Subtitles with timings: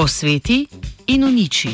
[0.00, 0.66] Posveti
[1.06, 1.68] in uniči.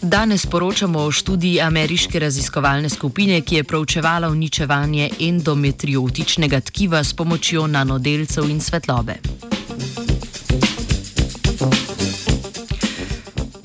[0.00, 7.66] Danes poročamo o študiji ameriške raziskovalne skupine, ki je proučevala uničevanje endometriotičnega tkiva s pomočjo
[7.66, 9.14] nanodelcev in svetlobe.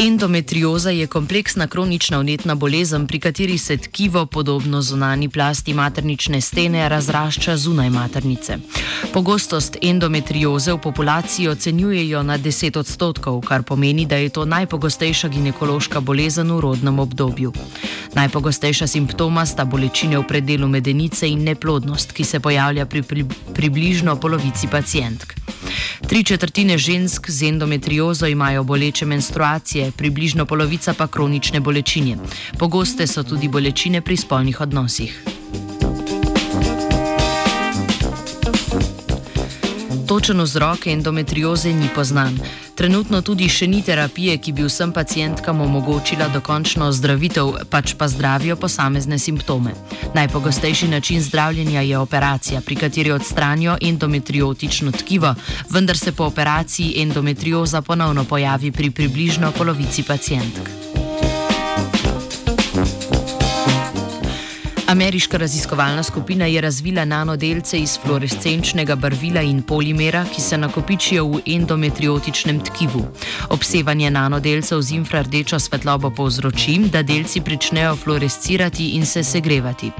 [0.00, 6.88] Endometrioza je kompleksna kronična vnetna bolezen, pri kateri se tkivo, podobno zunani plasti maternične stene,
[6.88, 8.58] razrašča zunaj maternice.
[9.12, 16.00] Pogostost endometrioze v populaciji ocenjujejo na 10 odstotkov, kar pomeni, da je to najpogostejša ginekološka
[16.00, 17.52] bolezen v rodnem obdobju.
[18.14, 24.16] Najpogostejša simptoma sta bolečine v predelu medenice in neplodnost, ki se pojavlja pri, pri približno
[24.16, 25.34] polovici pacijentk.
[26.08, 32.16] Tri četrtine žensk z endometriozo imajo boleče menstruacije, približno polovica pa kronične bolečine.
[32.58, 35.29] Pogoste so tudi bolečine pri spolnih odnosih.
[40.10, 42.34] Točen vzrok endometrioze ni poznan.
[42.74, 48.56] Trenutno tudi še ni terapije, ki bi vsem pacijentkam omogočila dokončno ozdravitev, pač pa zdravijo
[48.58, 49.70] posamezne simptome.
[50.14, 55.34] Najpogostejši način zdravljenja je operacija, pri kateri odstranijo endometriotično tkivo,
[55.70, 60.89] vendar se po operaciji endometrioza ponovno pojavi pri približno polovici pacijentk.
[64.90, 71.40] Ameriška raziskovalna skupina je razvila nanodelce iz fluorescenčnega barvila in polimera, ki se nakopičijo v
[71.46, 73.04] endometriotičnem tkivu.
[73.48, 79.90] Obsevanje nanodelcev z infrardečo svetlobo povzroči, da delci pričnejo fluorescirati in se segrevati.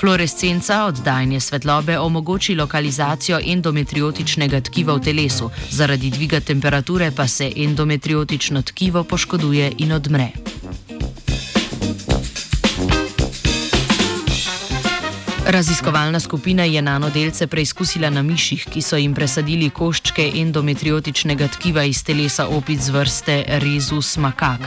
[0.00, 8.62] Fluorescenca, oddajanje svetlobe, omogoči lokalizacijo endometriotičnega tkiva v telesu, zaradi dviga temperature pa se endometriotično
[8.62, 10.57] tkivo poškoduje in odmre.
[15.48, 22.02] Raziskovalna skupina je nanodelce preizkusila na miših, ki so jim presadili koščke endometriotičnega tkiva iz
[22.04, 24.60] telesa opic vrste Rezus makak.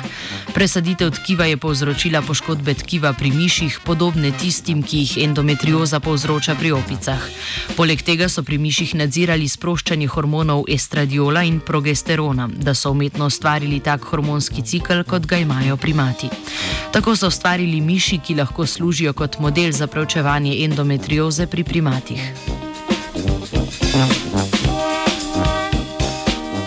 [0.56, 6.72] Presaditev tkiva je povzročila poškodbe tkiva pri miših, podobne tistim, ki jih endometrioza povzroča pri
[6.72, 7.30] opicah.
[7.78, 13.80] Poleg tega so pri miših nadzirali sproščanje hormonov estradiola in progesterona, da so umetno ustvarili
[13.80, 16.34] tak hormonski cikl, kot ga imajo primati.
[16.92, 22.22] Tako so ustvarili miši, ki lahko služijo kot model za preučevanje endometrioza endometrioze pri primatih.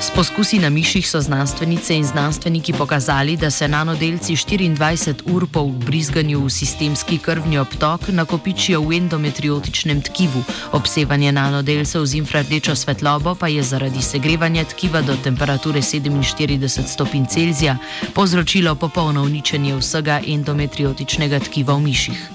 [0.00, 5.64] S poskusi na miših so znanstvenice in znanstveniki pokazali, da se nanodelci 24 ur po
[5.64, 10.44] brizganju v sistemski krvni obtok nakopičijo v endometriotičnem tkivu.
[10.72, 17.78] Obsevanje nanodelcev z infrardečo svetlobo pa je zaradi segrevanja tkiva do temperature 47 stopinj Celzija
[18.14, 22.30] povzročilo popolno uničenje vsega endometriotičnega tkiva v miših.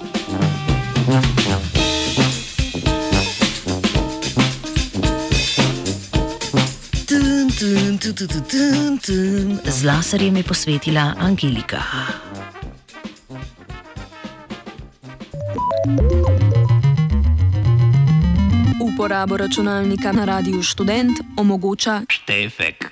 [9.64, 11.82] Z laserjem je posvetila Angelika.
[18.80, 22.89] Uporabo računalnika na radiju študent omogoča Štefek.